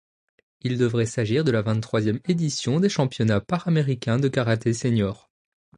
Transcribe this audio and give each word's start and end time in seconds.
Il 0.61 0.79
devrait 0.79 1.05
s'agir 1.05 1.43
de 1.43 1.51
la 1.51 1.61
vingt-troisième 1.61 2.21
édition 2.25 2.79
des 2.79 2.89
championnats 2.89 3.39
panaméricains 3.39 4.17
de 4.17 4.29
karaté 4.29 4.73
seniors. 4.73 5.29